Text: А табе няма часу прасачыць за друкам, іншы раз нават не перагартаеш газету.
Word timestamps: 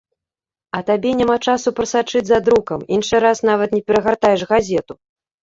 А 0.77 0.79
табе 0.87 1.11
няма 1.19 1.35
часу 1.53 1.73
прасачыць 1.81 2.23
за 2.31 2.39
друкам, 2.49 2.79
іншы 2.99 3.15
раз 3.27 3.43
нават 3.51 3.77
не 3.79 3.83
перагартаеш 3.87 4.41
газету. 4.55 4.93